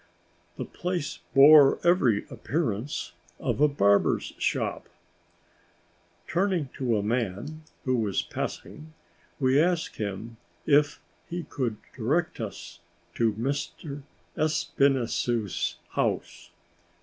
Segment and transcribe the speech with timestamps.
[0.57, 4.89] The place bore every appearance of a barber's shop.
[6.27, 8.93] Turning to a man, who was passing,
[9.39, 12.79] we asked him if he could direct us
[13.13, 14.01] to M.
[14.35, 16.49] Espinassous' house.